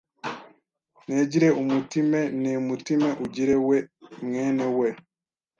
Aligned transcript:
ntegire 1.03 1.47
umutime, 1.61 2.19
nte 2.39 2.53
mutime 2.67 3.09
ugire 3.23 3.55
we 3.67 3.77
mwene 4.25 4.65
we 4.77 4.89